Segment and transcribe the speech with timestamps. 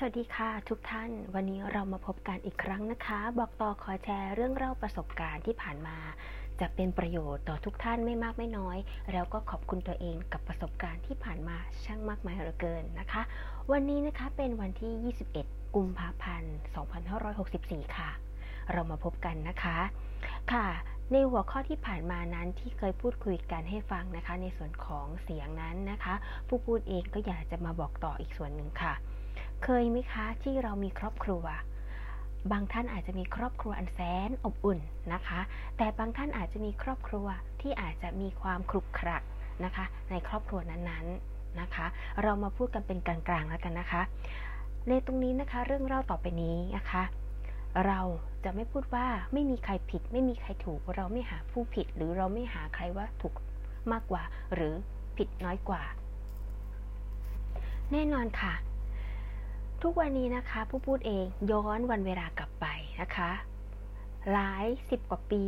[0.00, 5.96] สวัสดีค่ะทุกท่าน วันนี้เรามาพบกันอีกครั้งนะคะ บอกต่อขอแชร์เรื่องเล่าประสบการณ์ที่ผ่านมา
[6.60, 8.78] จะเป็นประโยชน์ต่อทุกท่านไม่มากไม่น้อย
[9.12, 13.22] แล้วก็ขอบคุณตัวเองกับประสบการณ์ที่ผ่านมาช่างมากมายเหลือเกินนะคะ
[13.72, 15.14] วันนี้นะคะเป็นวันที่
[15.44, 16.54] 21 กุมภาพันธ์
[17.24, 18.10] 2564 ค่ะ
[18.72, 19.78] เรามาพบกันนะคะ
[20.52, 20.66] ค่ะ
[21.12, 26.14] ในหัวข้อที่ผ่านมานั้นที่เคยพูดคุยกันให้ฟังนะคะ ในส่วนของเสียงนั้นนะคะ
[26.48, 28.94] ผู้พูดเองก็อยากจะมาบอกต่ออีกส่วนหนึ่งค่ะ
[29.64, 31.44] เคยไหมคะที่เรามีครอบครัว
[32.52, 34.78] บางท่านอาจจะมีครอบครัวอันแสนอบอุ่น
[35.12, 35.40] นะคะ
[35.76, 37.26] แต่บางท่านอาจจะมีครอบครัว
[37.60, 39.22] ที่อาจจะมีความครุกครัก
[39.64, 41.86] นะคะ ในครอบครัวนั้นๆนะคะ
[42.22, 44.02] เรามาพูดกันเป็นกลางๆแล้วกันนะคะ
[44.88, 47.02] ในตรงนี้นะคะเรื่องเล่าต่อไปนี้นะคะ
[47.86, 48.00] เรา
[48.44, 53.34] จะไม่พูดว่าไม่มีใครผิด ไม่มีใครถูกเราไม่หาผู้ผิด หรือเราไม่หาใครว่าถูก
[53.92, 54.22] มากกว่า
[54.54, 54.74] หรือ
[55.16, 55.82] ผิดน้อยกว่า
[57.92, 58.54] แน่นอนค่ะ
[59.84, 62.66] ทุกวันนี้นะคะผู้พูดเองย้อนวันเวลากลับไป
[63.00, 63.30] นะคะ
[64.32, 65.44] หลายสิบกว่าปี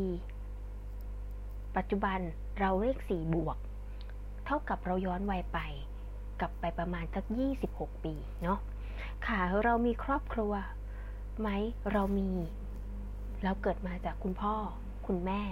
[1.77, 2.19] ปัจจุบัน
[2.59, 3.57] เราเลขสี่บวก
[4.47, 5.59] เท่ากับเราย้อนวัยไป
[6.41, 7.25] กลับไปประมาณสัก
[7.65, 8.59] 26 ปีเนาะ
[9.27, 10.53] ค่ะเรามีครอบครัว
[11.41, 11.49] ไหม
[11.93, 12.31] เรามี
[13.45, 14.55] เราเกิดมาจากคุณพ่อ
[15.07, 15.43] คุณแม่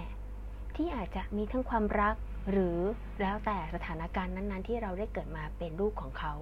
[0.75, 2.15] ที่อาจจะมีทั้งความรัก
[2.51, 2.77] หรือ
[3.21, 6.33] แล้วแต่สถานการณ์นั้น ๆ ที่เราได้เกิดมาเป็นลูกของเขา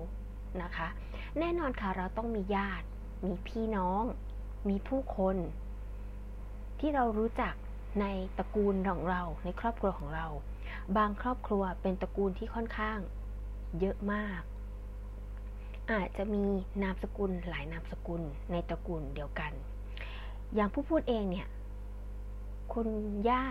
[0.64, 0.88] นะคะ
[1.40, 2.86] แน่นอนค่ะเราต้องมีญาติ
[3.26, 4.03] มีพี่น้อง
[4.70, 5.38] มีผู้คน
[6.80, 7.54] ที่เรารู้จัก
[8.02, 8.06] ใน
[8.38, 10.28] ตระกูลของเราในครอบครัวของเรา
[10.98, 13.00] บางครอบครัวเป็นตระกูลที่ค่อนข้าง
[13.80, 14.42] เยอะมาก
[15.92, 16.44] อาจจะมี
[16.84, 19.52] นามสกุลหลายนามสกุลในตระกูลเดียวกัน
[20.56, 21.48] อย่างผู้พูดเองเนี่ย
[22.73, 22.88] คุณ
[23.30, 23.45] ย่า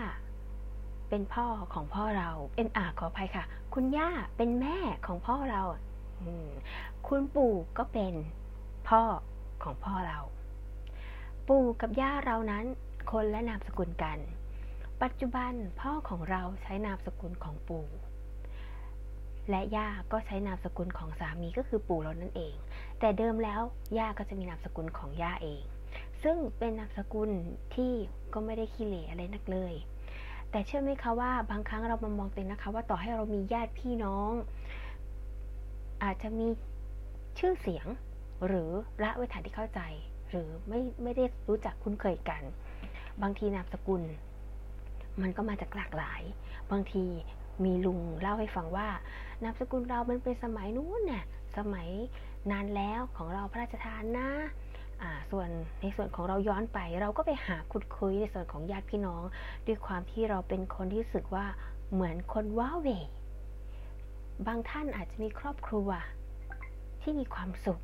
[1.09, 5.61] เป็นพ่อของพ่อเรา เป็นอาขออภัยค่ะ คุณย่าเป็นแม่ของพ่อเรา
[7.07, 8.13] คุณปู่ก็เป็น
[8.89, 9.01] พ่อ
[9.63, 10.19] ของพ่อเรา
[11.47, 12.65] ปู่กับย่าเรานั้น
[13.11, 14.17] คนและนามสกุลกัน
[15.03, 17.85] ปัจจุบันพ่อของเราใช้นามสกุลของปู่
[19.49, 22.53] และย่าก็ใช้นามสกุลของสามีก็คือปู่เรานั่นเอง
[22.99, 23.61] แต่เดิมแล้ว
[23.97, 25.61] ย่าก็จะมีนามสกุลของย่าเอง
[26.23, 27.29] ซึ่งเป็นนามสกุล
[27.75, 27.93] ที่
[28.33, 29.73] ก็ไม่ได้ขี้เหร่อะไรนักเลย
[30.51, 34.31] แต่เชื่อไหมคะว่าบางครั้งเรามามองเต็นนะคะว่าต่อให้เรามีญาติพี่น้อง
[36.03, 36.47] อาจจะมี
[37.39, 37.87] ชื่อเสียง
[38.47, 38.69] หรือ
[39.03, 39.81] ละเวทาที่เข้าใจ
[40.29, 42.43] หรือไม่ไม่ได้รู้จักคุ้นเคยกัน
[43.21, 44.03] บางทีนามสกุล
[45.21, 46.21] มันก็มาจากหลากหลาย
[46.71, 47.05] บางที
[47.63, 48.87] มีลุงเล่าให้ฟังว่า
[49.43, 51.25] นามสกุลเรามันเป็นสมัยนู้นน่ะ
[51.57, 51.89] สมัย
[52.51, 54.29] นานแล้วของเราพระราชทานนะ
[55.31, 55.49] ส่วน
[55.81, 59.23] ในส่วนของเราย้อนไป เราก็ไปหาคุดคุยในส่วนของญาติพี่น้อง
[59.65, 61.45] ด้วยความที่เราเป็นคนที่รู้สึกว่า
[61.93, 62.87] เหมือนคนว้าเว
[64.45, 65.89] บางท่านอาจจะมีครอบครัว
[67.01, 67.81] ที่มีความสุข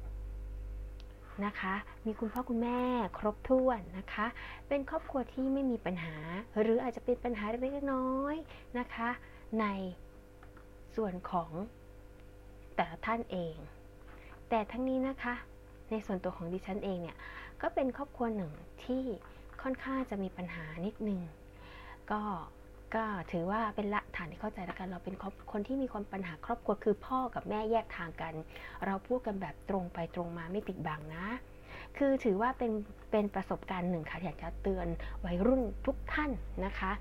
[1.45, 1.73] นะคะ
[2.05, 2.79] มีคุณพ่อคุณแม่
[3.17, 4.25] ครบถ้วนนะคะ
[4.67, 6.15] เป็นครอบครัวที่ไม่มีปัญหา
[6.59, 9.09] หรืออาจจะเป็นปัญหาเล็กๆน้อยๆนะคะ
[9.59, 9.65] ใน
[10.95, 11.51] ส่วนของ
[12.75, 13.55] แต่ละท่านเอง
[14.49, 15.33] แต่ทั้งนี้นะคะ
[15.91, 17.17] ในส่วนตัวของดิฉันเองเนี่ย
[17.61, 18.51] ก็เป็นครอบครัวหนึ่ง
[18.85, 19.03] ที่
[19.61, 21.21] ค่อนข้างจะมีปัญหานิดนึง
[22.11, 22.21] ก็
[22.95, 25.15] ก็ถือว่าเป็นละฐานที่เข้าใจแล้วกัน เราเป็น
[25.51, 28.33] คนที่มีความปัญหาครอบครัวคือพ่อกับแม่แยกทางกัน
[28.85, 31.27] เราพูดกันแบบตรงไปตรงมาไม่ปิดบังนะ
[31.97, 32.71] คือถือว่าเป็น
[33.11, 34.87] เป็นประสบการณ์หนึ่งค่ะอยากจะเตือน
[35.25, 36.31] วัยรุ่นทุกท่าน
[36.65, 36.91] นะคะ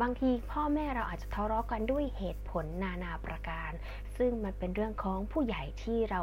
[0.00, 3.70] บางทีพ่อแม่เราอาจจะทะเลาะกันด้วยเหตุผลนานาประการ
[4.16, 6.22] ซึ่งมันเป็นเรื่องของผู้ใหญ่ที่เรา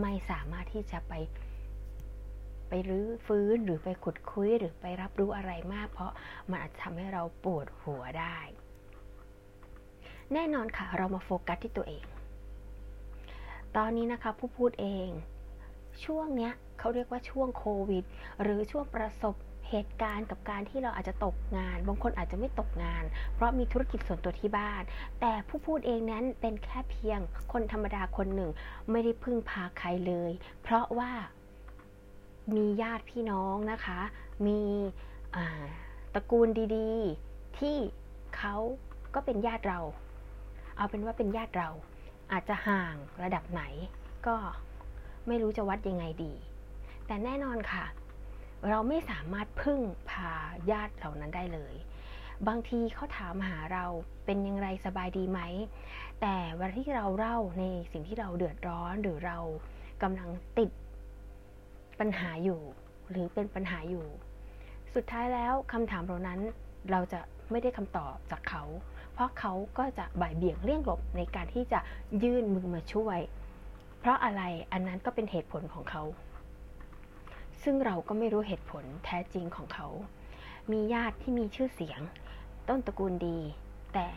[0.00, 1.12] ไม่สามารถที่จะไป
[2.68, 6.12] ไปรื้อฟื้นหรือไปขุดคุยหรือไปรับรู้อะไรมาก เพราะ
[6.50, 8.38] มันอาจจะทำให้เราปวดหัวได้
[10.34, 12.04] แน่นอนค่ะ เรามาโฟกัสที่ตัวเอง
[13.76, 15.08] ตอนนี้นะคะผู้พูดเอง
[16.04, 18.04] ช่วงเนี้ยเขาเรียกว่าช่วงโควิด
[18.42, 19.34] หรือช่วงประสบ
[19.68, 24.82] เหตุการณ์กับการที่เราอาจจะตกงาน บางคนอาจจะไม่ตกงาน เพราะมีธุรกิจส่วนตัวที่บ้าน
[25.20, 27.20] แต่ผู้พูดเองนั้นเป็นแค่เพียง
[27.52, 28.50] คนธรรมดาคนหนึ่ง
[28.90, 30.32] ไม่ได้พึ่งพาใครเลย
[30.62, 31.10] เพราะว่า
[32.56, 34.00] มีญาติพี่น้องนะคะ
[34.46, 34.60] มี
[36.14, 36.92] ตระกูลดี
[37.26, 37.76] ๆ ที่
[38.36, 38.56] เขา
[39.14, 39.80] ก็เป็นญาติเรา
[40.78, 41.70] เอาเป็นว่าเป็นญาติเรา
[42.32, 43.62] อาจจะห่างระดับไหน
[44.26, 44.36] ก็
[45.26, 46.32] ไม่รู้จะวัดยังไงดี
[47.06, 47.84] แต่แน่นอนค่ะ
[48.68, 49.80] เราไม่สามารถพึ่ง
[50.10, 50.32] พา
[50.70, 51.74] ญาติเหล่านั้นได้เลย
[52.48, 53.84] บางทีเขาถามหาเรา
[54.24, 55.40] เป็นยังไงสบายดีไหม
[56.20, 59.38] แต่เวลาที่เราเล่าในสิ่งที่เราเดือดร้อนหรือเรา
[60.02, 60.70] กำลังติด
[62.00, 62.60] ปัญหาอยู่
[63.10, 64.06] หรือเป็นปัญหาอยู่
[64.94, 66.40] สุดท้ายแล้วคำถามเหล่านั้น
[66.90, 67.20] เราจะ
[67.50, 68.62] ไม่ได้คำตอบจากเขา
[69.18, 71.80] เพราะเขาก็จะบ่ายเบี่ยงเลี่ยงหลบในการที่จะ
[72.22, 73.18] ยื่นมือมาช่วย
[74.00, 74.42] เพราะอะไร
[74.72, 76.02] อันนั้นก็เป็นเหตุผลของเขา
[77.62, 79.86] ซึ่งเราก็ไม่รู้เหตุผลแท้จริงของเขา
[80.72, 82.00] มีญาติที่มีชื่อเสียง
[82.68, 83.38] ต้นตระกูลดี
[83.94, 84.08] แต่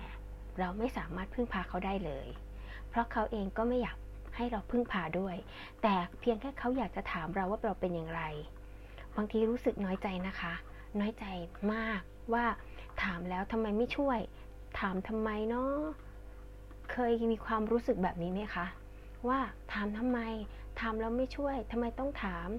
[0.60, 2.28] เราไม่สามารถพึ่งพาเขาได้เลย
[2.90, 3.98] เพราะเขาเองก็ไม่อยาก
[4.36, 5.36] ให้เราพึ่งพาด้วย
[5.84, 8.22] แต่เพียงแค่เขาอยากจะถามเราว่าเราเป็นอย่างไร
[9.16, 10.54] บางทีรู้สึกน้อยใจนะคะ
[11.00, 11.26] น้อยใจ
[11.74, 12.02] มาก
[12.34, 12.46] ว่า
[13.04, 14.20] ถามแล้วทำไมไม่ช่วย
[14.82, 15.74] ถามทำไมเนาะ
[16.92, 18.66] เคยมีความรู้สึกแบบนี้ไหมคะ
[19.28, 19.40] ว่า
[19.74, 20.20] ถามทำไม
[20.80, 22.50] ถามแล้วไม่ช่วยทำไมต้องถาม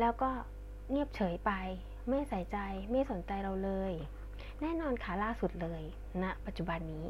[0.00, 0.30] แล้วก็
[0.90, 1.52] เงียบเฉยไป
[2.08, 2.58] ไม่ใส่ใจ
[2.90, 3.92] ไม่สนใจเราเลย
[4.60, 5.82] แน่นอนค่ะล่าสุดเลย
[6.22, 7.06] ณนะปัจจุบันนี้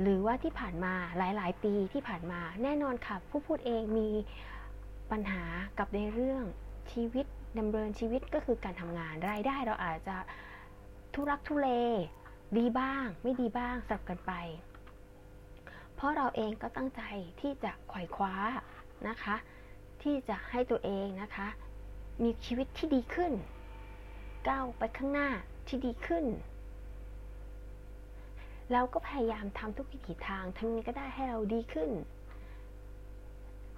[0.00, 4.08] หรือว่าที่ผ่านมาหลาย ๆ ปีที่ผ่านมาแน่นอนค่ะ ผู้พูดเองมี
[5.10, 5.42] ปัญหา
[5.78, 6.42] กับในเรื่อง
[6.92, 7.26] ชีวิต
[7.58, 10.16] ดำเนินชีวิตก็คือการทำงานรายได้เราอาจจะ
[11.14, 11.70] ทุรักทุเล
[12.58, 14.32] ดีบ้าง ไม่ดีบ้างสับกันไป
[15.94, 17.02] เพราะเราเองก็ตั้งใจ
[17.40, 18.34] ที่จะขว่คว้า
[19.08, 19.36] นะคะ
[20.02, 21.48] ที่จะให้ตัวเองนะคะ
[22.22, 23.32] มีชีวิตที่ดีขึ้น
[24.48, 25.28] ก้าวไปข้างหน้า
[25.66, 26.24] ที่ดีขึ้น
[28.72, 31.90] เราก็พยายามทำทุกวิถีทางทำยังไงก็ได้ให้เราดีขึ้น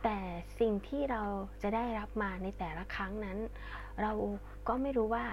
[0.03, 0.19] แต่
[0.61, 1.23] สิ่งที่เรา
[1.63, 3.39] จะได้รับมาในแต่ละครั้งนั้น
[4.03, 4.13] เรา
[4.69, 5.25] ก็ไม่รู้ว่า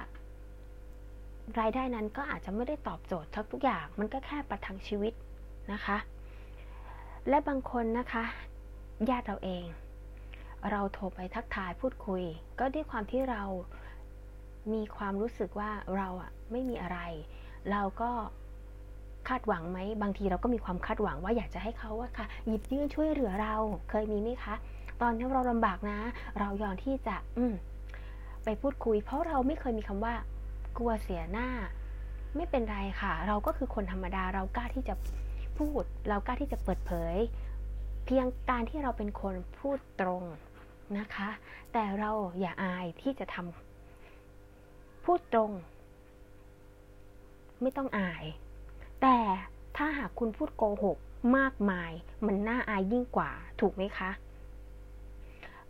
[1.60, 5.14] รายได้นั้นก็อาจจะไม่ได้ตอบโจทย์ทุกอย่าง มันก็แค่ประทังชีวิต
[5.72, 5.98] นะคะ
[7.30, 8.24] และบางคนนะคะ
[9.10, 9.64] ญาติเราเอง
[10.72, 12.24] เราโทรไปทักทายพูดคุย
[12.60, 13.44] ก็ด้วยความที่เรา
[14.74, 17.00] มีความรู้สึกว่าเราอะไม่มีอะไร
[17.72, 18.12] เราก็
[19.28, 23.56] คาดหวังไหมบางทีเราก็มีความคาดหวังว่าอยากจะให้เขาว่าค่ะ หยิบยื่นช่วยเหลือเรา
[23.90, 24.56] เคยมีไหมคะ
[25.02, 26.00] ตอนที่เราลำบากนะ
[26.40, 27.44] เรายอมที่จะอื
[28.44, 30.14] ไปพูดคุย เพราะเราไม่เคยมีคำว่า
[30.78, 31.50] กลัวเสียหน้า
[32.36, 34.96] ไม่เป็นไรค่ะ เราก็คือคนธรรมดาเรากล้าที่จะ
[35.58, 37.16] พูด เรากล้าที่จะเปิดเผย
[38.06, 40.24] เพียงการที่เราเป็นคนพูดตรง
[40.98, 41.30] นะคะ
[41.74, 45.52] แต่เราอย่าอายที่จะทำพูดตรง
[47.62, 48.26] ไม่ต้องอาย
[49.02, 49.18] แต่
[49.78, 50.98] ถ้าหากคุณพูดโกหก
[51.38, 51.92] มากมาย
[52.26, 53.32] มันน่าอายยิ่งกว่า
[53.62, 54.12] ถูกไหมคะ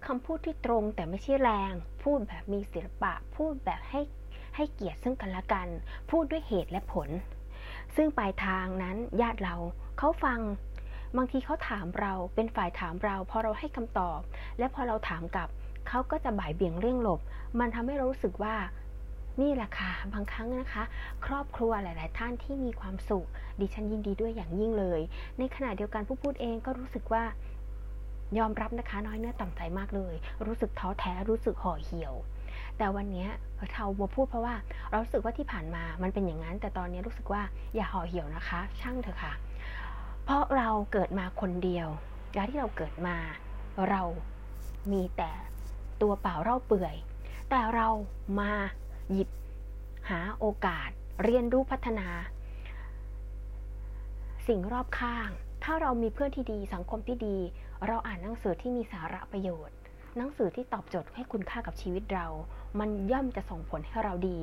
[0.05, 1.73] คำพูดที่ตรงแต่ไม่ใช่แรง
[2.03, 3.99] พูดแบบมีศิลปะ พูดแบบให้
[4.55, 5.67] ให้เกียรติซึ่งกันและกัน
[6.09, 7.09] พูดด้วยเหตุและผล
[7.95, 9.55] ซึ่งปลายทางนั้นญาติเรา
[9.97, 10.39] เขาฟัง
[11.17, 14.19] บางทีเขาถามเราเป็นฝ่ายถามเราพอเราให้คำตอบ
[14.59, 15.49] และพอเราถามกลับ
[15.87, 17.21] เขาก็จะบ่ายเบี่ยงเรื่องหลบ
[17.59, 18.55] มันทำให้เรารู้สึกว่า
[19.41, 20.83] นี่แหละค่ะ บางครั้งนะคะ
[21.25, 23.27] ครอบครัวหลาย ๆ ท่านที่มีความสุข
[23.59, 24.99] ดิฉันยินดีด้วยอย่างยิ่งเลย
[25.39, 27.23] ในขณะเดียวกันผู้พูดเองก็รู้สึกว่า
[28.37, 30.15] ยอมรับนะคะ น้อยเนื้อต่ำใจมากเลย
[30.45, 32.13] รู้สึกท้อแท้รู้สึกห่อเหี่ยว
[32.77, 33.27] แต่วันนี้
[33.71, 34.55] เราบัวพูดเพราะว่า
[34.89, 37.41] เราสึกว่าที่ผ่านมามันเป็นอย่างนั้น แต่ตอนนี้รู้สึกว่า
[37.75, 39.33] อย่าห่อเหี่ยวนะคะ ช่างเถอะค่ะ
[40.25, 41.87] เพราะเราเกิดมาคนเดียว
[42.35, 43.17] แลวที่เราเกิดมา
[43.89, 44.01] เรา
[44.91, 45.31] มีแต่
[46.01, 46.95] ตัวเปล่าเล่าเปื่อย
[47.49, 47.87] แต่เรา
[48.39, 48.51] มา
[49.11, 49.29] หยิบ
[50.09, 50.89] หาโอกาส
[51.23, 52.07] เรียนรู้พัฒนา
[54.47, 55.29] สิ่งรอบข้าง
[55.63, 57.37] ถ้าเรามีเพื่อนที่ดีสังคมที่ดี
[57.87, 59.75] เราอ่านหนังสือที่มีสาระประโยชน์
[60.17, 62.27] หนังสือที่ตอบโจทย์ให้คุณค่ากับชีวิตเรา
[62.79, 64.37] มันย่อมจะส่งผลให้เราดี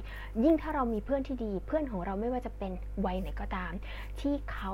[0.45, 2.73] ยิ่งถ้าเรามีเพื่อนที่ดี เพื่อนของเราไม่ว่าจะเป็น
[3.05, 3.73] วัยไหนก็ตาม
[4.21, 4.73] ที่เขา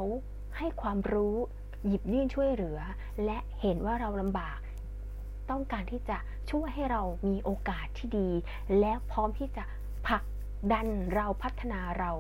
[0.59, 1.37] ให้ความรู้
[1.87, 2.79] หยิบยื่นช่วยเหลือ
[3.25, 4.59] และเห็นว่าเราลำบาก
[5.51, 6.19] ต้องการที่จะ
[6.51, 8.29] ช่วยให้เรามีโอกาสที่ดี
[8.79, 9.65] และพร้อมที่จะ
[10.07, 10.25] ผลัก
[10.73, 12.11] ดันเราพัฒนาเรา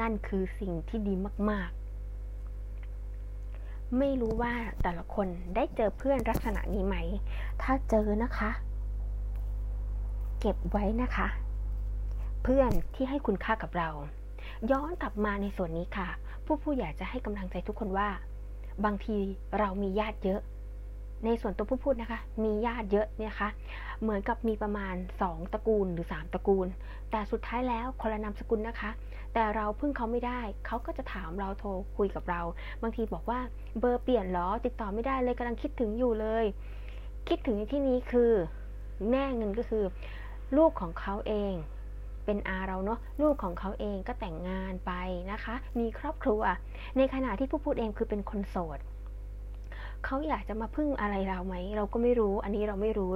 [0.00, 1.14] นั่นคือสิ่งที่ดี
[1.50, 1.81] มาก ๆ
[3.98, 6.96] ไม่รู้ว่าแต่ละคนได้เจอเพื่อนลักษณะนี้ไหม
[7.62, 8.50] ถ้าเจอนะคะ
[10.40, 11.28] เก็บไว้นะคะ
[12.42, 13.88] เพื่อนที่ให้คุณค่ากับเรา
[14.70, 16.08] ย้อนกลับมาในส่วนนี้ค่ะ
[16.44, 18.08] ผู้ผู้อยากจะให้กำลังใจทุกคนว่า
[18.84, 19.16] บางที
[19.58, 20.40] เรามีญาติเยอะ
[21.24, 23.48] ในส่วนตัวผู้พูดนะคะ มีญาติเยอะเนี่ยคะ
[24.02, 26.66] เหมือนกับมีประมาณ 2 ตระกูลหรือ 3 ตระกูล
[27.10, 28.90] แต่สุดท้ายแล้วคนละนามสกุลนะคะ
[29.34, 32.40] แต่เราพึ่งเขาไม่ได้ เขาก็จะถามเราโทรคุยกับเรา
[32.82, 33.40] บางทีบอกว่า
[33.80, 36.44] เบอร์เปลี่ยนหรอ ติดต่อไม่ได้เลยกำลังคิดถึงอยู่เลย
[37.28, 38.32] คิดถึงในที่นี้คือ
[39.10, 39.84] แม่เงินก็คือ
[40.56, 41.54] ลูกของเขาเอง
[42.24, 44.92] เป็นอาเราเนาะลูกของเขาเองก็แต่งงานไป
[45.32, 46.42] นะคะ มีครอบครัว
[46.96, 48.78] ในขณะที่ผู้พูดเองคือเป็นคนโสด
[50.04, 53.10] เขาอยากจะมาพึ่งอะไรเราไหม เราก็ไม่รู้ อันนี้เราไม่รู้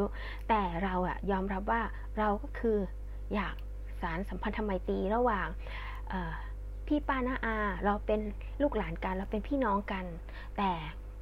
[0.49, 1.83] แต่เราอะยอมรับว่า
[2.19, 2.79] เราก็คือ
[3.35, 3.55] อยาก
[4.01, 5.49] สารสัมพันธไมตรีระหว่าง
[6.87, 8.21] พี่ป้าน้าอา เราเป็น
[8.63, 10.05] ลูกหลานกัน เราเป็นพี่น้องกัน
[10.57, 10.71] แต่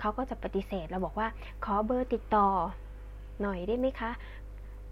[0.01, 1.29] เขาก็จะปฏิเสธ เราบอกว่า
[1.65, 2.49] ขอเบอร์ติดต่อ
[3.43, 4.11] หน่อยได้ไหมคะ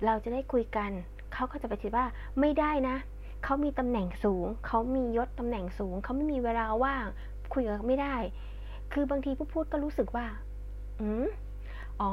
[0.07, 0.91] เราจะได้คุยกัน
[1.35, 2.07] เขาก็จะปคิดว่า
[2.41, 2.97] ไม่ได้นะ
[3.45, 7.07] เขามีตำแหน่งสูง เขามียศตำแหน่งสูง เขาไม่มีเวลาว่าง
[7.55, 8.17] คุยกับไม่ได้
[8.93, 10.27] คือบางทีผู้พูดก็รู้สึกว่า
[11.01, 11.27] อืม
[12.01, 12.11] อ๋อ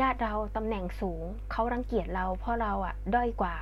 [0.00, 3.56] ญาติเราตำแหน่งสูง เขารังเกียจเราเพราะเราอะด้อยกว่า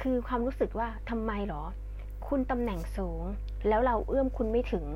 [0.00, 1.62] คือความรู้สึกว่าทำไมหรอ
[2.28, 3.22] คุณตำแหน่งสูง
[3.68, 4.86] แล้วเราเอื้อมคุณไม่ถึง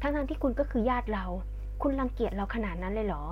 [0.00, 1.26] ทั้งๆที่คุณก็คือญาติเรา
[1.82, 3.24] คุณรังเกียจเราขนาดนั้นเลยเหรอ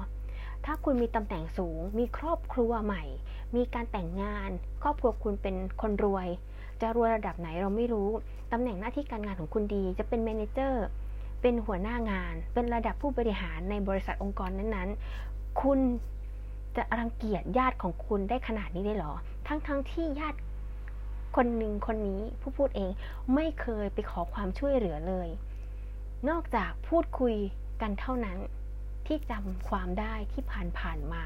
[0.64, 3.04] ถ้าคุณมีตำแหน่งสูง มีครอบครัวใหม่
[3.56, 4.50] มีการแต่งงาน
[4.82, 6.28] ครอบครัวคุณเป็นคนรวย
[6.80, 8.08] จะรวยระดับไหนเราไม่รู้
[8.52, 10.86] ตำแหน่งหน้าที่การงานของคุณดี จะเป็นเมนเจอร์
[11.40, 15.80] เป็นหัวหน้างาน เป็นระดับผู้บริหารในบริษัทองค์กรนั้นๆ คุณ
[16.76, 19.14] จะรังเกียจญาติของคุณได้ขนาดนี้ได้หรอ
[19.48, 20.38] ทั้งๆทที่ญาติ
[21.36, 22.90] คนหนึ่งคนนี้ผู้พูดเอง
[23.34, 25.28] ไม่เคยไปขอความช่วยเหลือเลย
[26.28, 27.34] นอกจากพูดคุย
[27.80, 28.38] กันเท่านั้น
[29.06, 31.24] ที่จำความได้ที่ผ่านผ่านมา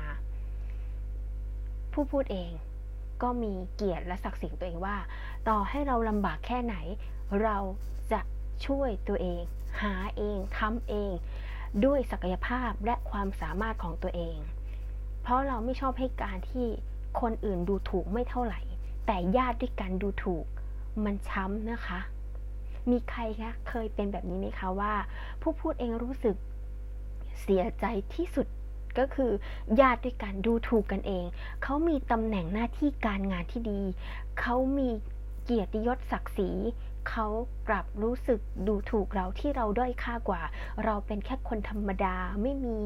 [1.93, 2.51] ผู้พูดเอง
[3.23, 4.97] ก็มีเกียรติและศักดิ์ศรีตัวเองว่า
[5.49, 6.77] ต่อให้เราลำบากแค่ไหน
[7.43, 7.57] เรา
[8.13, 8.21] จะ
[8.67, 9.43] ช่วยตัวเอง
[9.83, 11.13] หาเองทำเอง
[11.85, 14.37] ด้วยศักยภาพและความสามารถของตัวเอง
[15.23, 16.67] เพราะเราไม่ชอบให้การที่
[17.21, 18.61] คนอื่นดูถูกไม่เท่าไหร่
[19.07, 20.47] แต่ญาติด้วยกันดูถูก
[21.05, 22.01] มันช้ำนะคะ
[22.91, 24.95] มีใครคะเคยเป็นแบบนี้ไหมคะว่า
[25.41, 26.37] ผู้พูดเองรู้สึก
[27.43, 28.47] เสียใจที่สุด
[28.99, 29.33] ก็คือ
[29.81, 31.25] ญาติด้วยกันดูถูกกันเอง
[31.63, 33.81] เขามีตำแหน่งหน้าที่การงานที่ดี
[34.41, 34.89] เขามี
[35.45, 36.51] เกียรติยศศักดิ์ศรี
[37.09, 37.27] เขา
[37.69, 40.43] กลับรู้สึกดูถูกเราที่เราด้อยค่ากว่า
[40.85, 42.79] เราเป็นแค่คนธรรมดาไม่มี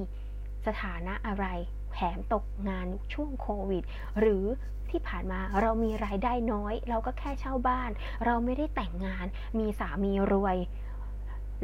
[0.66, 1.46] สถานะอะไร
[1.92, 3.84] แถมตกงานช่วงโควิด
[4.20, 4.44] หรือ
[4.90, 7.90] ที่ผ่านมาเรามีรายได้น้อย เราก็แค่เช่าบ้าน
[8.24, 9.26] เราไม่ได้แต่งงาน
[9.58, 10.56] มีสามีรวย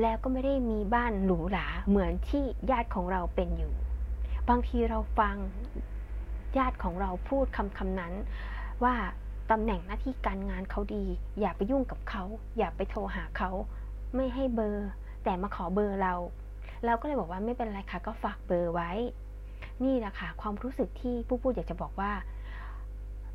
[0.03, 3.73] แล้วก็ไม่ได้มีบ้านหรูหราเหมือนที่ญาติของเราเป็นอยู่
[4.49, 5.37] บางทีเราฟัง
[6.59, 8.13] ญาติของเราพูดคำคำนั้น
[8.85, 8.95] ว่า
[9.51, 11.05] ตำแหน่งหน้าที่การงานเขาดี
[11.41, 12.23] อย่าไปยุ่งกับเขา
[12.59, 13.51] อย่าไปโทรหาเขา
[14.15, 14.89] ไม่ให้เบอร์
[15.25, 16.15] แต่มาขอเบอร์เรา
[16.85, 18.91] เราก็เลยบอกว่าไม่เป็นไรค่ะก็ฝากเบอร์ไว้
[19.85, 22.13] นี่แหละค่ะความรู้สึกที่ผู้พูดอยากจะบอกว่า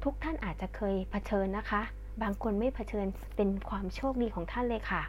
[0.04, 1.82] ทุกท่านอาจจะเคยเผชิญนะคะ
[2.22, 5.02] บางคนไม่เผชิญเป็นความโชคดีของท่านเลยค่ะ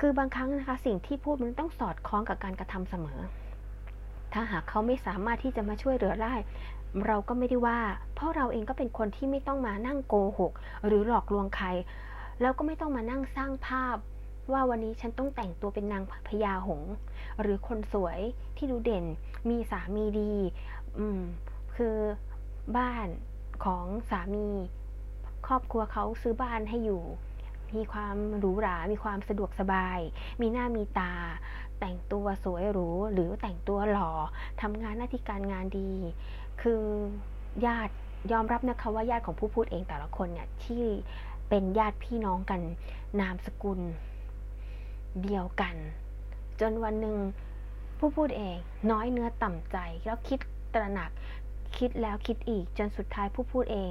[0.00, 3.20] คือบางครั้งนะคะสิ่งที่พูดมันต้องสอดคล้องกับการกระทำเสมอ
[4.32, 6.34] ถ้าหากเขาไม่สามารถที่จะมาช่วยเหลือได้
[7.06, 7.80] เราก็ไม่ได้ว่า
[8.14, 10.52] เพราะเราเองก็เป็นคนที่ไม่ต้องมานั่งโกหก
[10.86, 11.66] หรือหลอกลวงใคร
[12.40, 13.96] แล้วก็ไม่ต้องมานั่งสร้างภาพ
[14.52, 16.82] ว่าวันนี้ฉันต้องแต่งตัวเป็นนางพญาหง
[17.40, 18.18] หรือคนสวย
[18.56, 19.04] ที่ดูเด่น
[19.48, 20.32] มีสามีดี
[20.98, 21.20] อืม
[21.76, 21.96] คือ
[22.76, 23.08] บ้าน
[23.64, 24.48] ของสามี
[25.46, 27.02] ครอบครัวเขาซื้อบ้านให้อยู่
[27.76, 29.98] มีความหรูหรา มีความสะดวกสบาย
[30.40, 31.12] มีหน้ามีตา
[31.80, 34.10] แต่งตัวสวยหรู หรือแต่งตัวหล่อ
[34.62, 35.92] ทำงานหน้าที่การงานดี
[36.60, 36.82] คือ
[37.66, 37.94] ญาติ
[38.32, 40.84] ยอมรับนะคะว่าญาติของผู้พูดเองแต่ละคนเนี่ยที่
[41.48, 42.60] เป็นญาติพี่น้องกัน
[43.20, 43.80] นามสกุล
[45.22, 45.74] เดียวกัน
[46.60, 47.16] จนวันหนึ่ง
[47.98, 48.56] ผู้พูดเอง
[48.90, 50.38] น้อยเนื้อต่ำใจ แล้วคิด
[50.74, 51.10] ตระหนัก
[51.78, 53.90] คิดแล้วคิดอีกจนสุดท้ายผู้พูดเอง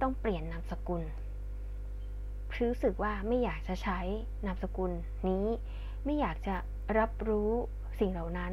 [0.00, 1.02] ต้องเปลี่ยนนามสกุล
[2.58, 3.98] รู้สึกว่าไม่อยากจะใช้
[4.46, 4.92] นามสกุล
[5.28, 5.46] นี้
[6.04, 6.56] ไม่อยากจะ
[6.98, 7.50] รับรู้
[7.98, 8.52] สิ่งเหล่านั้น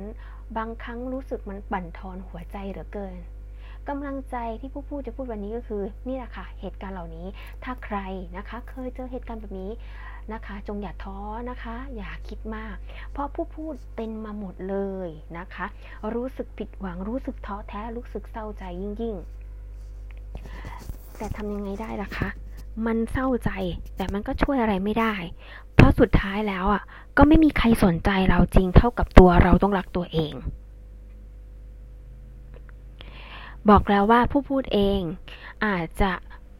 [0.57, 3.15] บางครั้งรู้สึกมันบั่นทอนหัวใจเหลือเกิน
[3.89, 7.27] กำลังใจที่ผู้พูดจะพูดวันนี้ก็คือ นี่แหละค่ะ เหตุการณ์เหล่านี้
[7.63, 7.97] ถ้าใคร
[8.37, 9.71] นะคะ เคยเจอเหตุการณ์แบบนี้
[10.33, 11.17] นะคะ จงอย่าท้อ
[11.49, 12.75] นะคะ อย่าคิดมาก
[13.11, 15.65] เพราะผู้พูดเป็นมาหมดเลยนะคะ
[16.13, 22.29] รู้สึกผิดหวังรู้สึกท้อแท้รู้สึกเศร้าใจยิ่งๆ แต่ทำยังไงได้ล่ะคะ
[22.85, 23.51] มันเศร้าใจ
[23.95, 25.13] แต่มันก็ช่วยอะไรไม่ได้
[25.75, 26.83] เพราะสุดท้ายแล้วอะ
[27.17, 30.33] ก็ไม่มีใครสนใจเราจริงเท่ากับตัวเราต้องรักตัวเอง
[33.69, 34.99] บอกแล้วว่าผู้พูดเอง
[35.65, 36.11] อาจจะ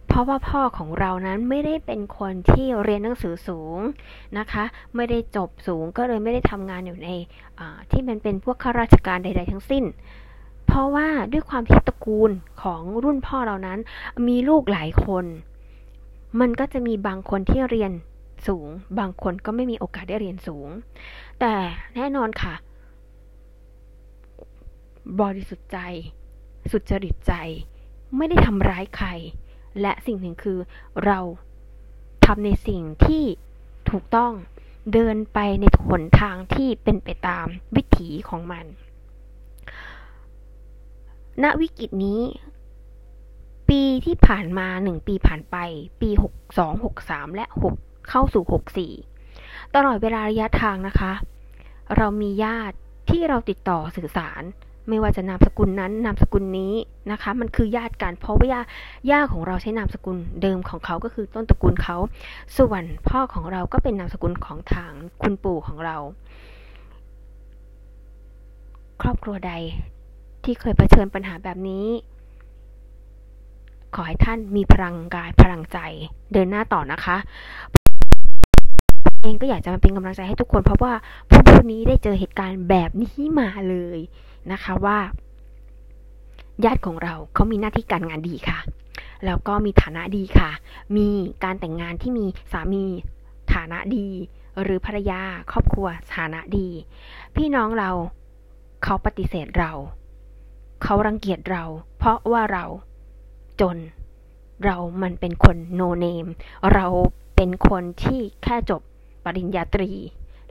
[0.08, 3.80] เพราะว่าพ่อของเรานั้นไม่ได้เป็นคนที่เรียนหนังสือสูง
[4.38, 4.64] นะคะ
[4.96, 7.10] ไม่ได้จบสูงก็เลยไม่ได้ทำงานอยู่ใน
[7.92, 9.84] ที่มันเป็นพวกข้าราชการใด ๆ ทั้งสิ้น
[10.68, 13.80] เพราะว่าด้วยความที่ตระกูลของรุ่นพ่อเรานั้น
[14.28, 15.26] มีลูกหลายคน
[16.40, 17.92] มันก็จะมีบางคนที่เรียน
[18.48, 18.68] สูง
[19.00, 20.70] บางคนก็ไม่มีโอกาสได้เรียนสูง
[21.40, 21.54] แต่
[21.96, 22.54] แน่นอนค่ะ
[25.22, 25.78] บริสุทธิ์ใจ
[26.72, 27.34] สุจริตใจ
[28.18, 29.08] ไม่ได้ทำร้ายใคร
[29.82, 30.60] และสิ่งหนึ่งคือ
[31.06, 31.20] เรา
[32.26, 33.24] ทำในสิ่งที่
[33.90, 34.32] ถูกต้อง
[34.94, 38.66] เดินไปในหนทางที่เป็นไปตามวิถีของมัน
[41.44, 42.22] ณ วิกฤตนี้
[43.70, 45.56] ปีที่ผ่านมาหนึ่งปีผ่านไป
[46.02, 47.76] ปีหกสองหกสามและหก
[48.10, 48.44] เข้าสู่
[49.10, 51.14] 64ตลอดเวลาระยะทางนะคะ
[51.98, 52.76] เรามีญาติ
[53.10, 54.44] ที่เราติดต่อสื่อสาร
[54.90, 56.74] ไม่ว่าจะนามสกุลนั้นนามสกุลนี้
[57.12, 58.62] นะคะ มันคือญาติกันเพราะว่า
[59.12, 61.98] ย่าของเราใช้นามสกุลเดิมของเขาก็คือต้นตระกูลเขา
[62.58, 64.92] ส่วนพ่อของเราก็เป็นนามสกุลของทาง
[65.22, 65.98] คุณปู่ของเรา
[69.02, 69.54] ครอบครัวใด
[70.44, 71.86] ที่เคยเผชิญปัญหาแบบนี้
[73.96, 75.78] ขอให้ท่านมีพลังกายพลังใจ
[76.34, 77.18] เดินหน้าต่อนะคะ
[79.22, 80.94] เองก็อยากจะมาเป็นกำลังใจให้ทุกคน เพราะว่า
[81.30, 84.00] ผู้พูดนี้ได้เจอเหตุการณ์แบบนี้มาเลย
[84.52, 84.98] นะคะว่า
[86.66, 88.60] ญาติของเราเขามีหน้าที่การงานดีค่ะ
[89.26, 90.50] แล้วก็มีฐานะดีค่ะ
[90.98, 91.10] มี
[91.44, 92.86] การแต่งงานที่มีสามี
[93.54, 94.08] ฐานะดี
[94.62, 95.22] หรือภรรยา
[95.52, 96.68] ครอบครัวฐานะดี
[97.36, 97.92] พี่น้องเรา
[98.84, 99.72] เขาปฏิเสธเรา
[100.84, 101.64] เขารังเกียจเรา
[101.98, 102.66] เพราะว่าเรา
[103.64, 103.78] จน
[104.66, 106.28] เรามันเป็นคนโนเนม
[106.74, 106.88] เรา
[107.36, 108.82] เป็นคนที่แค่จบ
[109.26, 109.92] ปริญญาตรี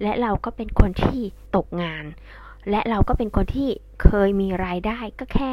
[0.03, 1.23] และเราก็เป็นคนที่
[1.57, 2.05] ตกงาน
[2.71, 3.69] และเราก็เป็นคนที่
[4.03, 5.53] เคยมีรายได้ก็แค่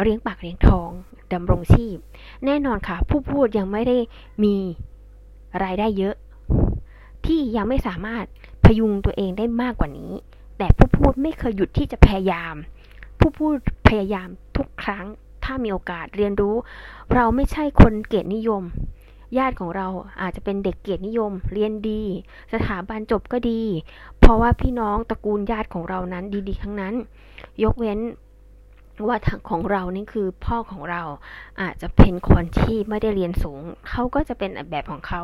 [0.00, 0.90] เลี้ยงปากเลี้ยงทอง
[1.32, 1.96] ดำรงชีพ
[2.44, 3.98] แน่นอนค่ะ ผู้พูดยังไม่ได้
[4.44, 4.56] มี
[5.64, 6.14] รายได้เยอะ
[7.26, 8.24] ที่ยังไม่สามารถ
[8.64, 10.12] พยุงตัวเองได้มากกว่านี้
[10.58, 12.54] แต่ผู้พูดไม่เคยหยุดที่จะพยายาม
[13.18, 13.56] ผู้พูด
[13.88, 15.06] พยายามทุกครั้ง
[15.46, 16.56] ถ้ามีโอกาสเรียนรู้
[17.14, 18.62] เราไม่ใช่คนเกียรตินิยม
[19.38, 19.88] ญาติของเรา
[20.20, 22.02] อาจจะเป็นเด็กเกียรตินิยม เรียนดี
[22.52, 23.62] สถาบันจบก็ดี
[24.18, 26.94] เพราะว่าพี่น้องตระกูลญาติของเรานั้นดีๆทั้งนั้น
[27.62, 27.98] ยกเว้น
[29.06, 31.02] ว่าทางของเรานี่คือพ่อของเรา
[31.60, 35.22] อาจจะเป็นคนที่ไม่ได้เรียนสูง เขาก็จะเป็นแบบของเขา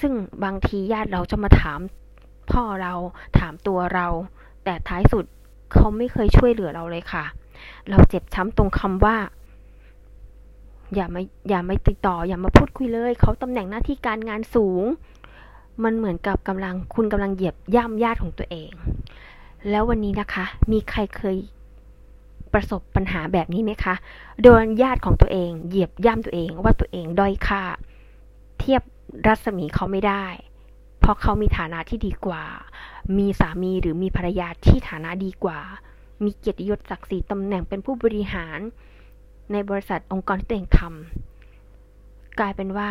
[0.00, 0.12] ซึ่ง
[0.44, 1.80] บางทีญาติเราจะมาถาม
[2.52, 2.94] พ่อเรา
[3.38, 4.06] ถามตัวเรา
[4.64, 5.24] แต่ท้ายสุด
[5.72, 7.24] เขาไม่เคยช่วยเหลือเราเลยค่ะ
[7.88, 9.16] เราเจ็บช้ำตรงคำว่า
[10.94, 14.84] อย่ามาอย่ามาติดต่อ อย่ามาพูดคุยเลย เขาตำแหน่งหน้าที่การงานสูง
[15.84, 18.70] มันเหมือนกับกำลังคุณกำลังเหยียบย่ำญาติของตัวเอง
[19.70, 21.36] แล้ววันนี้นะคะ มีใครเคย
[22.52, 23.94] ประสบปัญหาแบบนี้ไหมคะ
[24.42, 27.62] โดนญาติของตัวเอง เหยียบย่ำตัวเองว่าตัวเองด้อยค่า
[28.58, 28.82] เทียบ
[29.26, 30.24] รัศมีเขาไม่ได้
[31.00, 32.44] เพราะเขามีฐานะที่ดีกว่า
[33.18, 35.60] มีสามีหรือมีภรรยาที่ฐานะดีกว่า
[36.24, 38.58] มีเกียรติยศศักดิ์ศรีตำแหน่งเป็นผู้บริหาร
[39.52, 42.90] ในบริษัทองค์กรที่ตัวเองทำกลายเป็นว่า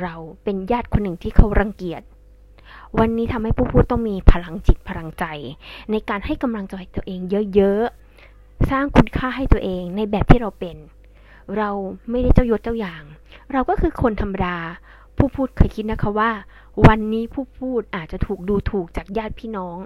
[0.00, 2.02] เราเป็นญาติคนหนึ่งที่เขารังเกียจ
[2.98, 5.24] วันนี้ทำให้ผู้พูดต้องมีพลังจิตพลังใจ
[5.90, 7.20] ในการให้กำลังใจตัวเอง
[7.54, 10.76] เยอะๆ สร้างคุณค่าให้ตัวเองในแบบที่เราเป็น
[11.56, 11.70] เรา
[12.10, 13.02] ไม่ได้เจ้ายศเจ้าอย่าง
[13.52, 14.56] เราก็คือคนธรรมดา
[15.16, 16.30] ผู้พูดเคยคิดนะคะว่า
[16.86, 19.76] วันนี้ผู้พูดอาจจะถูกดูถูกจากญาติพี่น้อง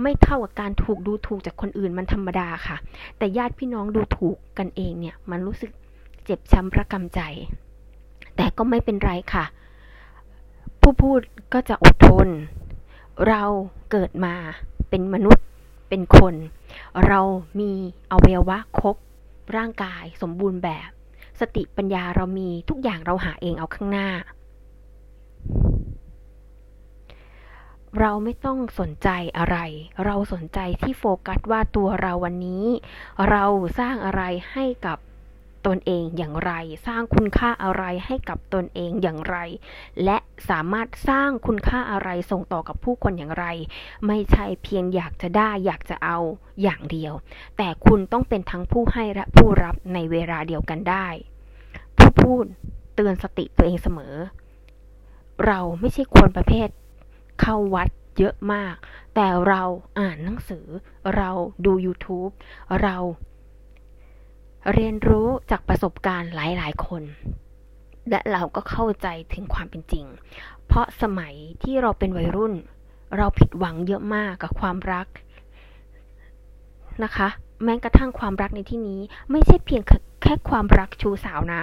[0.00, 2.76] ไม่เท่ากับการถูกดูถูกจากคนอื่นมันธรรมดาค่ะ
[3.18, 5.70] แต่ญาติพี่น้องดูถูกกันเองเนี่ย มันรู้สึก
[6.24, 7.20] เจ็บช้ำระกำใจ
[8.36, 9.44] แต่ก็ไม่เป็นไรค่ะ
[10.80, 11.20] ผู้พูด
[11.52, 12.28] ก็จะอดทน
[13.28, 13.42] เรา
[13.90, 14.34] เกิดมา
[14.90, 15.44] เป็นมนุษย์
[15.88, 16.34] เป็นคน
[17.06, 17.20] เรา
[17.60, 17.70] มี
[18.10, 18.96] อวัยวะครบ
[19.56, 20.90] ร่างกายสมบูรณ์แบบ
[21.40, 24.08] สติปัญญาเรามีทุกอย่างเราหาเองเอาข้างหน้า
[28.00, 29.56] เราไม่ต้องสนใจอะไร
[30.04, 32.64] เราสนใจที่โฟกัสว่าตัวเราวันนี้
[33.30, 33.44] เรา
[33.78, 34.98] สร้างอะไรให้กับ
[35.66, 36.52] ตนเองอย่างไร
[36.86, 39.36] สร้างคุณค่าอะไรให้กับตนเองอย่างไร
[40.04, 40.16] และ
[40.48, 43.46] สามารถสร้างคุณค่าอะไรส่งต่อกับผู้คนอย่างไร
[44.06, 46.18] ไม่ใช่เพียงอยากจะได้อยากจะเอา
[46.62, 47.12] อย่างเดียว
[47.56, 51.06] แต่คุณต้องเป็นทั้งผู้ให้และผู้รับในเวลาเดียวกันได้
[51.96, 52.44] ผู้พูด
[52.94, 54.14] เตือนสติตัวเองเสมอ
[55.46, 56.68] เราไม่ใช่คนประเภท
[57.40, 58.74] เข้าวัดเยอะมาก
[59.14, 59.62] แต่เรา
[59.98, 60.66] อ่านหนังสือ
[61.16, 61.30] เรา
[61.64, 62.32] ดู YouTube
[62.82, 62.96] เรา
[64.72, 67.02] เรียนรู้จากประสบการณ์หลาย ๆ คน
[68.10, 70.06] และเราก็เข้าใจถึงความเป็นจริง
[70.66, 72.54] เพราะสมัยที่เราเป็นวัยรุ่น
[73.16, 75.06] เราผิดหวังเยอะมากกับความรัก
[77.04, 77.28] นะคะ
[77.64, 79.82] แม้กระทั่งความรักในที่นี้ไม่ใช่เพียง
[80.22, 81.62] แค่ความรักชูสาวนะ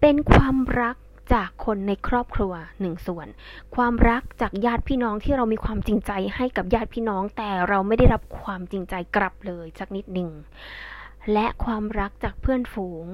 [0.00, 0.96] เป็นความรัก
[1.32, 3.28] จากคนในครอบครัวหนึ่งส่วน
[3.76, 10.30] ความรักจากญาติพี่น้องที่เรามีความจริงใจให้กับญาติพี่น้อง แต่เราไม่ได้รับความจริงใจกลับเลยสักนิดหนึ่ง
[11.32, 13.06] และความรักจากเพื่อนฝูง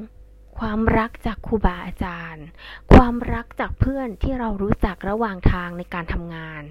[0.58, 2.46] ความรักจากครูบาอาจารย์
[2.94, 6.62] ความรักจากเพื่อนที่เรารู้จักระหว่างทางในการทำงาน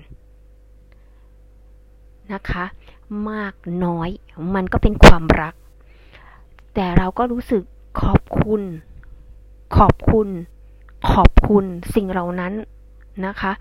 [2.34, 2.66] นะคะ
[3.32, 4.10] มากน้อย
[4.56, 5.54] มันก็เป็นความรัก
[6.76, 7.64] แต่เราก็รู้สึก
[8.02, 8.62] ขอบคุณ
[9.78, 10.30] ขอบคุณ
[11.10, 12.54] ขอบคุณสิ่งเหล่านั้น
[13.26, 13.52] นะคะ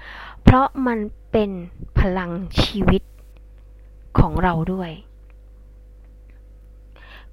[0.42, 0.98] เพราะมัน
[1.32, 1.50] เป็น
[1.98, 2.30] พลัง
[2.62, 3.02] ชีวิต
[4.18, 4.90] ของเราด้วย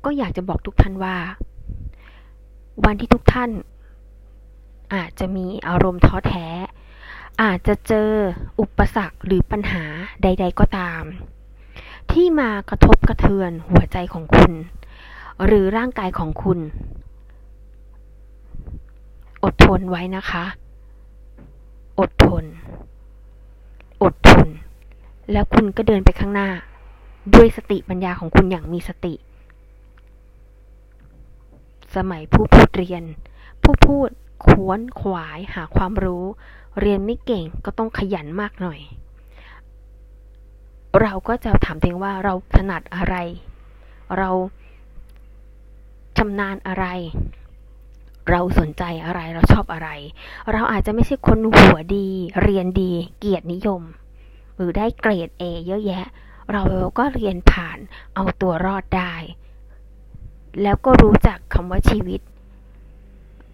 [0.04, 1.18] ก็อยากจะบอกทุกท่านว่า
[2.86, 3.50] วันที่ทุกท่าน
[4.94, 6.48] อาจจะมีอารมณ์ท้อแท้
[7.44, 8.12] อาจจะเจอ
[8.60, 9.84] อุปสรรคหรือปัญหา
[10.24, 11.04] ใด ๆ ก็ตาม
[12.12, 14.52] ที่มากระทบกระเทือนหัวใจของคุณ
[15.46, 16.60] หรือร่างกายของคุณ
[19.44, 20.46] อดทนไว้นะคะ
[22.00, 22.46] อดทน
[24.04, 24.48] อดทน
[25.32, 26.50] แล้วคุณก็เดินไปข้างหน้า
[27.36, 29.14] ด้วยสติปัญญาของคุณอย่างมีสติ
[31.96, 33.04] สมัยผู้พูดเรียน
[33.64, 34.10] ผู้พูด
[34.46, 36.24] ควนขวายหาความรู้
[36.80, 38.80] เรียนไม่เก่งก็ต้องขยันมากหน่อย
[41.02, 43.16] เราก็จะถามตัวเองว่าเราถนัดอะไร
[44.18, 44.30] เรา
[46.18, 46.86] ชำนาญอะไร
[48.30, 49.90] เราสนใจอะไรเราชอบอะไร
[50.52, 52.08] เราอาจจะไม่ใช่คนหัวดี
[52.44, 53.82] เรียนดี เกียรตินิยม
[54.56, 56.06] หรือได้เกรด A เยอะแยะ
[56.52, 56.64] เรา
[56.98, 57.78] ก็เรียนผ่าน
[58.16, 59.14] เอาตัวรอดได้
[60.64, 62.22] แล้วก็รู้จักคำว่าชีวิต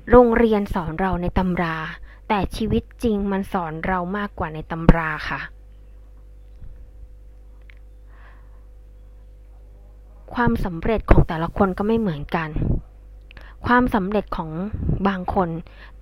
[0.09, 1.77] โรงเรียนสอนเราในตำรา
[2.27, 5.41] แต่ชีวิตจริงมันสอนเรามากกว่าในตำราค่ะ
[10.33, 12.49] ความสำเร็จของแต่ละคนก็ไม่เหมือนกัน
[13.65, 14.51] ความสำเร็จของ
[15.07, 15.49] บางคน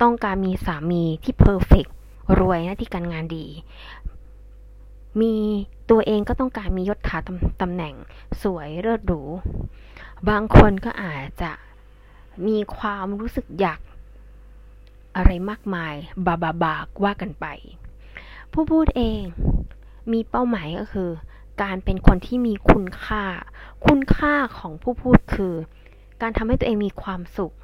[0.02, 1.86] ต้องการมีสามีที่เพอร์เฟก
[2.38, 3.46] รวยหน้าที่การงานดี
[5.20, 5.34] มี
[5.90, 7.94] ตัวเองก็ต้องการมียศถาตำตำแหน่ง
[8.42, 9.22] สวยเลิศหรู
[10.28, 11.52] บางคนก็อาจจะ
[12.46, 13.80] มีความรู้สึกอยาก
[15.16, 15.94] อะไรมากมาย
[16.26, 17.46] บาบาบากว่ากันไป
[18.52, 19.22] ผู้พูดเอง
[20.12, 21.10] มีเป้าหมายก็คือ
[21.62, 23.24] การเป็นคนที่มีคุณค่า
[23.86, 25.54] คุณค่าของผู้พูดคือ
[26.22, 27.54] การทำให้ตัวเองมีความสุข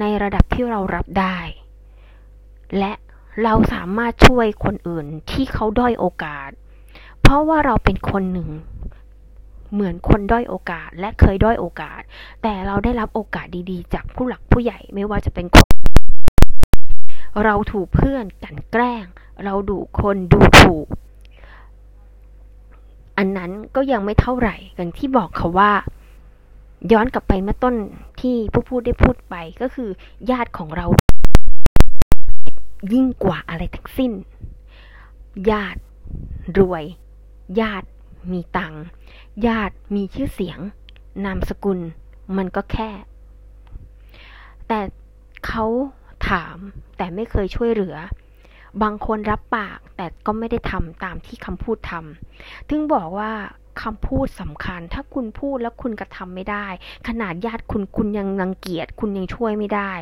[0.00, 1.38] ในระดับที่เรารับได้
[2.78, 2.92] และ
[3.42, 6.50] เราสามารถช่วยคนอื่นที่เขาด้อยโอกาส
[7.20, 8.48] เพราะว่าเราเป็นคนหนึ่ง
[9.72, 12.00] เหมือนคนด้อยโอกาสและเคยด้อยโอกาส
[12.42, 15.68] แต่เราได้รับโอกาสดีๆ จากผู้หลักผู้ใหญ่ไม่ว่าจะเป็นคน
[17.44, 19.04] เราถูกเพื่อนกันแกล้ง
[19.44, 20.86] เราดูคนดูถูก
[23.18, 25.72] อันนั้นก็ยังไม่เท่าไหร่กันที่บอกเขาว่า
[26.90, 27.74] ย้อนกลับไปเมื่อต้น
[28.20, 29.90] ที่ผู้พูดได้พูดไปก็คือ
[30.30, 30.86] ญาติของเรา
[32.92, 34.12] ยิ่งกว่าอะไรทั้งสิ้น
[35.50, 35.80] ญาติ
[36.58, 36.84] รวย
[37.60, 37.88] ญาติ
[38.32, 38.74] มีตัง
[39.46, 40.58] ญาติมีชื่อเสียง
[41.24, 41.78] นามสกุล
[42.36, 42.90] มันก็แค่
[44.68, 44.80] แต่
[45.46, 45.64] เขา
[46.28, 46.56] ถาม
[46.96, 47.96] แต่ไม่เคยช่วยเหลือ
[48.82, 53.32] บางคนรับปากแต่ก็ไม่ได้ทำตามที่คำพูดทำถึงบอกว่า
[53.80, 56.66] คำพูดสำคัญ ถ้าคุณพูดแล้วคุณกระทำไม่ได้
[57.08, 59.92] ขนาดญาติคุณคุณยังรังเกียจคุณยังช่วยไม่ได้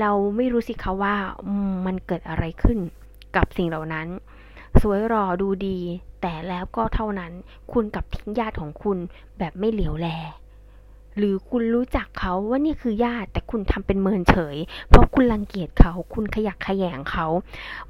[0.00, 1.14] เราไม่รู้สิคะว่า
[1.86, 2.78] มันเกิดอะไรขึ้น
[3.36, 4.08] กับสิ่งเหล่านั้น
[4.80, 5.78] สวยรอดูดี
[6.22, 7.32] แต่แล้วก็เท่านั้น
[7.72, 8.98] คุณกับทิ้งญาติของคุณ
[9.38, 10.08] แบบไม่เหลียวแล
[11.18, 14.56] หรือคุณรู้จักเขาว่านี่คือญาติแต่คุณทำเป็นเมินเฉย
[14.88, 17.26] เพราะคุณรังเกียจเขา คุณขยักขยงเขา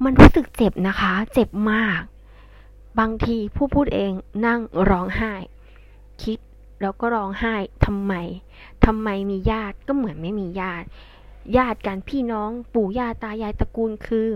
[0.03, 2.01] มันรู้สึกเจ็บนะคะ เจ็บมาก
[2.99, 4.11] บางทีผู้พูดเอง
[4.45, 5.33] นั่งร้องไห้
[6.23, 6.39] คิด
[6.81, 8.13] แล้วก็ร้องไห้ทำไม
[8.85, 10.87] ทำไมมีญาติก็เหมือนไม่มีญาติ
[11.57, 14.27] ญาติกันพี่น้องปู่ย่าตายายตระกูลคือ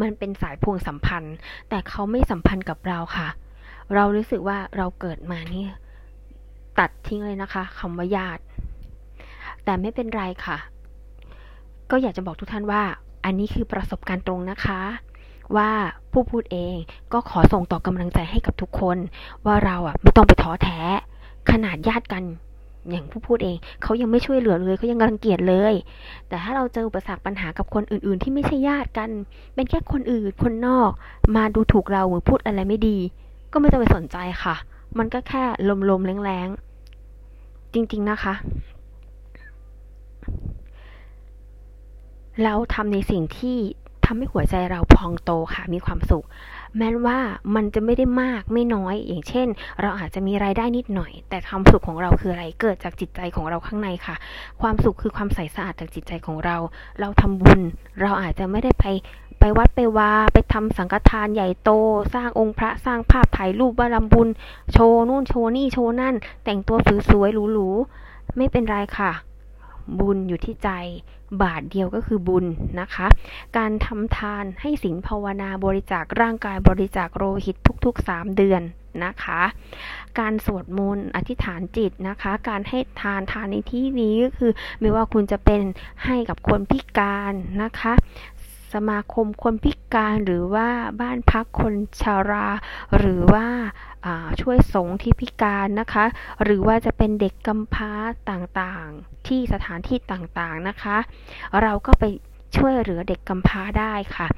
[0.00, 1.36] มันเป็นสายพวงสัมพันธ์
[1.68, 3.28] แต่เขาไม่สัมพันธ์กับเราค่ะ
[3.94, 5.64] เรารู้สึกว่าเราเกิดมานี่
[6.78, 8.42] ตัดทิ้งเลยนะคะคำว่าญาติ
[9.64, 10.58] แต่ไม่เป็นไรค่ะ
[11.90, 12.82] ก็อยากจะบอกทุกท่านว่า
[13.24, 14.80] อันนี้คือประสบการณ์ตรงนะคะ
[15.56, 15.70] ว่า
[16.12, 16.74] ผู้พูดเอง
[17.12, 18.96] ก็ขอส่งต่อกำลังใจให้กับทุกคน
[19.46, 20.78] ว่าเราอะไม่ต้องไปท้อแท้
[21.50, 22.24] ขนาดญาติกัน
[22.90, 25.74] อย่างผู้พูดเองเขายังไม่ช่วยเหลือเลยเขายังรังเกียจเลย
[26.28, 29.10] แต่ถ้าเราเจออุปสรรคปัญหากับคนอื่น ๆ ที่ไม่ใช่ญาติกัน
[29.54, 30.90] เป็นแค่คนอื่นคนนอก
[31.36, 32.98] มาดูถูกเราหรือพูดอะไรไม่ดี
[33.52, 34.54] ก็ไม่ต้องไปสนใจค่ะ
[34.98, 35.42] มันก็แค่
[35.90, 38.34] ลมๆแรงๆจริง ๆนะคะ
[42.42, 43.58] แล้วทำในสิ่งที่
[44.12, 46.24] ทำให้หัวใจเราพองโตค่ะมีความสุข
[46.78, 47.18] แม้ว่า
[47.54, 49.48] มันจะไม่ได้มากไม่น้อย อย่างเช่น
[49.80, 54.16] เราอาจจะมีรายได้นิดหน่อย แต่ความสุขของเราคืออะไรเกิดจากจิตใจของเราข้างในค่ะ
[54.62, 56.56] ความสุขคือความใสสะอาดจากจิตใจของเรา
[57.00, 57.60] เราทำบุญ
[58.00, 58.84] เราอาจจะไม่ได้ไป
[59.40, 61.70] ไปวัดไปวาไปทำสังฆทานใหญ่โต
[62.14, 64.28] สร้างองค์พระสร้างภาพถ่ายรูปว่าลำบุญ
[64.72, 66.76] โชว์นู่นโชว์นี่โชว์นั่น แต่งตัว
[67.10, 69.12] สวยๆหรูๆไม่เป็นไรค่ะ
[69.98, 70.70] บุญอยู่ที่ใจ
[71.42, 72.46] บาทเดียวก็คือบุญ
[72.80, 73.06] นะคะ
[73.56, 78.62] การทำทานให้ศีลภาวนาบริจาคร่างกายบริจาคโลหิตทุกๆ 3 เดือน
[79.04, 79.42] นะคะ
[80.18, 85.62] การสวดมนต์อธิษฐานจิตนะคะ การให้ทานทานในที่นี้ก็คือ ไม่ว่าคุณจะเป็น
[86.04, 87.92] ให้กับคนพิการนะคะ
[88.74, 90.68] สมาคมคนพิการหรือว่า
[91.00, 92.46] บ้านพักคนชารา
[92.98, 93.46] หรือว่า
[94.40, 96.04] ช่วยสงที่พิการนะคะ
[96.42, 97.92] หรือว่าจะเป็นเด็กกำพร้า
[98.30, 100.96] ต่างๆ ที่สถานที่ต่างๆนะคะ
[101.62, 102.04] เราก็ไป
[102.56, 104.28] ช่วยเหลือเด็กกำพร้าได้ค่ะ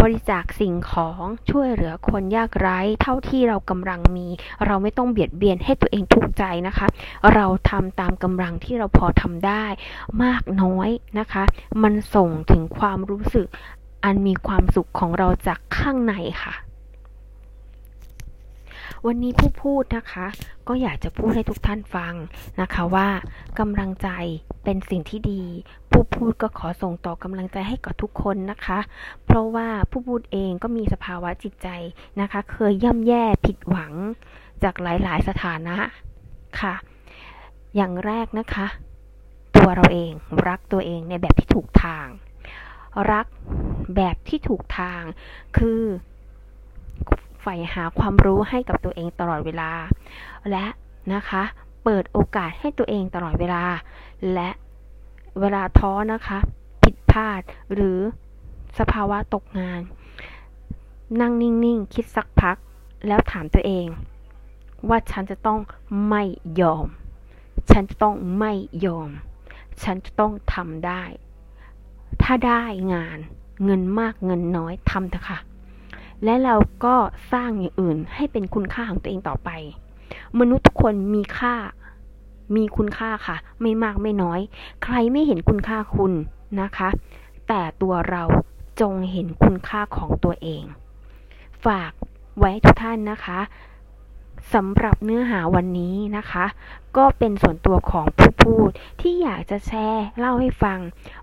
[0.00, 4.28] บริจาคสิ่งของช่วยเหลือคนยากไร้เท่าที่เรากำลังมี
[4.66, 6.86] เราไม่ต้องเบียดเบียนให้ตัวเองทุกข์ใจนะคะ
[7.34, 9.64] เราทำตามกำลังที่เราพอทำได้
[10.24, 10.88] มากน้อย
[11.18, 11.42] นะคะ
[11.82, 13.46] มันส่งถึงความรู้สึก
[14.04, 16.54] อันมีความสุขของเราจากข้างในค่ะ
[19.06, 20.26] วันนี้ผู้พูดนะคะ
[20.68, 22.14] ก็อยากจะพูดให้ทุกท่านฟัง
[22.60, 23.08] นะคะว่า
[23.58, 24.08] กำลังใจ
[24.64, 25.42] เป็นสิ่งที่ดี
[25.90, 28.78] ผู้พูดก็ขอส่งต่อกำลังใจให้กับทุกคนนะคะ
[29.24, 31.68] เพราะว่าผู้พูดเองก็มีสภาวะจิตใจ
[32.20, 33.92] นะคะ เคยย่ำแย่ผิดหวัง
[34.62, 35.76] จากหลายๆ สถานะ
[36.60, 36.74] ค่ะ
[37.76, 38.66] อย่างแรกนะคะ
[39.56, 40.12] ตัวเราเอง
[40.48, 42.06] รักตัวเองในแบบที่ถูกทาง
[43.12, 43.26] รัก
[43.96, 45.02] แบบที่ถูกทาง
[45.58, 45.82] คือ
[47.42, 49.70] ใฝ่หาความรู้ให้กับตัวเองตลอดเวลา
[50.50, 50.66] และ
[51.14, 51.42] นะคะ
[51.84, 53.64] เปิดโอกาสให้ตัวเองตลอดเวลา
[54.34, 54.50] และ
[55.40, 56.38] เวลาท้อนะคะ
[56.82, 57.40] ผิดพลาด
[57.74, 57.98] หรือ
[58.78, 59.80] สภาวะตกงาน
[61.20, 62.56] นั่งนิ่งๆ คิดสักพัก
[63.06, 63.86] แล้วถามตัวเอง
[64.88, 65.60] ว่าฉันจะต้อง
[66.08, 66.22] ไม่
[66.60, 66.86] ยอม
[67.70, 68.52] ฉันจะต้องไม่
[68.84, 69.10] ยอม
[69.82, 71.02] ฉันจะต้องทำได้
[72.22, 72.62] ถ้าได้
[72.94, 73.18] งาน
[73.64, 75.38] เงินมากเงินน้อยทำเถอะค่ะ
[76.24, 76.96] และเราก็
[77.32, 79.50] สร้างอย่างอื่นให้เป็นคุณค่าของตัวเองต่อไป
[80.38, 81.54] มนุษย์ทุกคนมีค่า
[82.56, 84.40] มีคุณค่าค่ะ ไม่มากไม่น้อย
[84.82, 86.12] ใครไม่เห็นคุณค่าคุณ
[86.60, 86.88] นะคะ
[87.48, 88.22] แต่ตัวเรา
[88.80, 90.62] จงเห็นคุณค่าของตัวเอง
[91.66, 91.92] ฝาก
[92.38, 93.40] ไว้ทุกท่านนะคะ
[94.54, 96.44] สำหรับเนื้อหาวันนี้นะคะ
[96.96, 100.78] ก็เป็นส่วนตัวของผู้พูดที่อยากจะแชร์เล่าให้ฟัง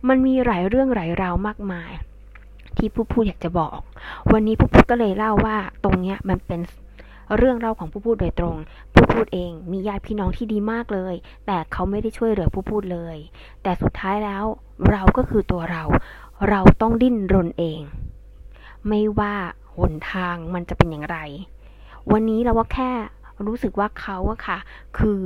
[0.07, 1.91] มันมีหลายเรื่องหลายราวมากมาย
[2.77, 3.79] ที่ผู้พูดอยากจะบอก
[4.33, 6.59] วันนี้ผู้พูดก็เลยเล่าว่าตรงเนี้ยมันเป็น
[7.37, 8.55] เรื่องเล่าของผู้พูดโดยตรง
[8.93, 11.13] ผู้พูดเองมีญาติพี่น้องที่ดีมากเลย
[11.45, 13.17] แต่เขาไม่ได้ช่วยเหลือผู้พูดเลย
[13.63, 14.43] แต่สุดท้ายแล้ว
[14.91, 15.83] เราก็คือตัวเรา
[16.49, 17.81] เราต้องดิ้นรนเอง
[18.87, 19.33] ไม่ว่า
[19.77, 21.17] หนทางมันจะเป็นอย่างไร
[22.11, 22.91] วันนี้เราว่าแค่
[23.47, 24.57] รู้สึกว่าเขาอะค่ะ
[24.97, 25.19] คือ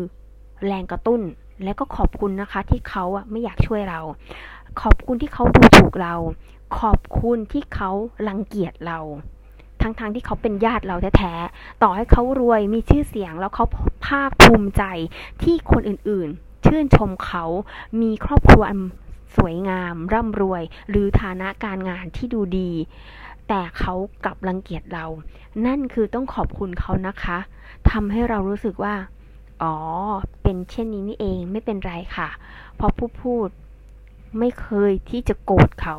[0.66, 1.22] แรงกระตุ้น
[1.64, 4.02] และก็ขอบคุณนะคะ ที่เขาอะไม่อยากช่วยเรา
[4.82, 6.16] ขอบคุณที่เขาดูถูกเรา
[6.80, 7.92] ขอบคุณที่เขา
[8.28, 9.00] รังเกียจเรา
[9.82, 13.66] ทั้งๆทที่เขาเป็นญาติเราแท้ๆ ต่อให้เขารวยมีชื่อเสียงแล้วเขา
[14.08, 14.84] ภาคภูมิใจ
[15.44, 17.44] ที่คนอื่นๆ ชื่นชมเขา
[18.02, 18.64] มีครอบครัว
[19.38, 22.72] สวยงาม ร่ำรวย หรือฐานะการงานที่ดูดี
[23.48, 23.94] แต่เขา
[24.26, 25.06] กลับรังเกียจเรา
[25.66, 27.38] นั่นคือต้องขอบคุณเขานะคะ
[27.92, 28.96] ทำให้เรารู้สึกว่า
[29.62, 29.76] อ๋อ
[30.44, 32.30] เป็นเช่นนี้นี่เองไม่เป็นไรค่ะ
[32.76, 33.48] เพราะผู้พูด
[34.40, 35.98] ไม่เคยที่จะโกรธเขา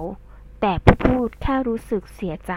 [0.67, 2.53] แต่ผู้พูดแค่รู้สึกเสียใจ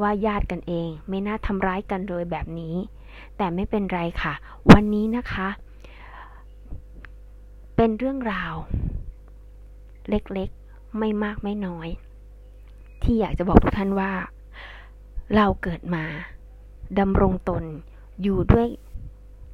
[0.00, 2.74] ว่าญาติกันเอง ไม่น่าทำร้ายกันเลยแบบนี้
[3.36, 4.34] แต่ไม่เป็นไรค่ะ
[4.72, 5.48] วันนี้นะคะ
[7.76, 8.54] เป็นเรื่องราว
[10.10, 11.88] เล็กๆ ไม่มากไม่น้อย
[13.02, 14.12] ที่อยากจะบอกทุกท่านว่า
[15.36, 16.04] เราเกิดมา
[16.98, 17.64] ดำรงตน
[18.22, 18.66] อยู่ด้วย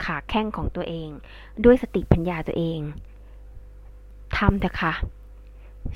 [0.05, 1.09] ขาแข้งของตัวเอง
[1.65, 2.81] ด้วยสติปัญญาตัวเอง
[4.37, 4.95] ทำเถอะค่ะ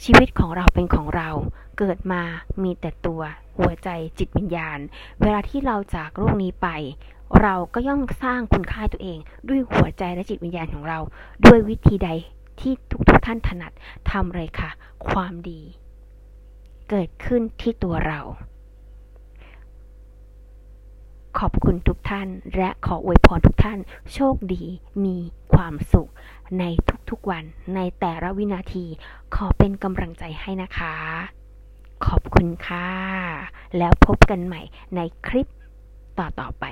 [0.04, 1.30] ชีวิตของเราเป็นของเรา
[1.78, 2.22] เกิดมา
[2.62, 3.22] มีแต่ตัว
[3.58, 4.78] หัวใจจิตวิญญาณ
[5.20, 6.68] เวลาที่เราจากโลกนี้ไป
[7.42, 9.18] เราก็ย่อมสร้างคุณค่าตัวเอง
[9.48, 10.98] ด้วยหัวใจและจิตวิญญาณของเรา
[11.44, 12.10] ด้วยวิธีใด
[12.60, 13.72] ที่ทุกทท่านถนัด
[14.10, 14.70] ทำเลยค่ะ
[15.08, 15.60] ความดี
[16.90, 18.20] เกิดขึ้นที่ตัวเรา
[21.38, 23.78] ขอบคุณทุกท่าน และขออวยพรทุกท่าน
[24.12, 24.64] โชคดี
[25.04, 25.16] มี
[25.52, 26.10] ความสุข
[26.58, 26.64] ใน
[27.10, 27.44] ทุกๆวัน
[27.74, 28.86] ในแต่ละวินาที
[29.34, 30.94] ขอเป็นกำลังใจให้นะคะ
[32.06, 32.88] ขอบคุณค่ะ
[33.78, 34.60] แล้วพบกันใหม่
[34.96, 35.46] ในคลิป
[36.18, 36.64] ต่อๆไป